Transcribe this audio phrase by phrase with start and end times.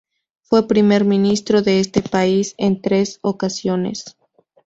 [0.41, 4.17] Fue primer ministro de este país en tres ocasiones.